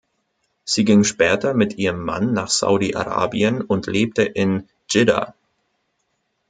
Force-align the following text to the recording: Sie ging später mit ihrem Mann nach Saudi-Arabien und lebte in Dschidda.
Sie 0.63 0.83
ging 0.83 1.03
später 1.03 1.53
mit 1.53 1.77
ihrem 1.77 2.03
Mann 2.03 2.33
nach 2.33 2.47
Saudi-Arabien 2.49 3.61
und 3.61 3.85
lebte 3.85 4.23
in 4.23 4.67
Dschidda. 4.87 5.35